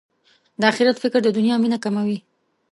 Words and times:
د 0.59 0.61
اخرت 0.71 0.97
فکر 1.03 1.19
د 1.23 1.29
دنیا 1.37 1.55
مینه 1.63 1.77
کموي. 1.83 2.17